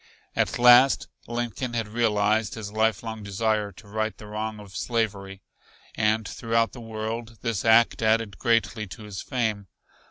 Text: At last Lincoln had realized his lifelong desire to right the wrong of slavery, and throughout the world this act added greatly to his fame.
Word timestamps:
At 0.35 0.57
last 0.57 1.07
Lincoln 1.27 1.75
had 1.75 1.87
realized 1.87 2.55
his 2.55 2.71
lifelong 2.71 3.21
desire 3.21 3.71
to 3.73 3.87
right 3.87 4.17
the 4.17 4.25
wrong 4.25 4.59
of 4.59 4.75
slavery, 4.75 5.43
and 5.93 6.27
throughout 6.27 6.71
the 6.71 6.81
world 6.81 7.37
this 7.43 7.63
act 7.63 8.01
added 8.01 8.39
greatly 8.39 8.87
to 8.87 9.03
his 9.03 9.21
fame. 9.21 9.67